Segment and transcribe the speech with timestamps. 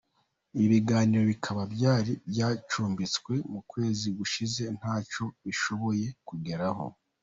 [0.55, 6.85] Ibi biganiro bikaba byari byacumbitswe mu kwezi gushize ntacyo bishoboye kugeraho.